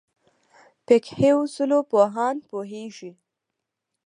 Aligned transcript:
فقهې 0.85 1.31
اصولو 1.41 1.77
پوهان 1.91 2.35
پوهېږي. 2.49 3.11